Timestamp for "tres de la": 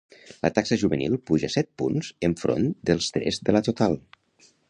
3.19-3.65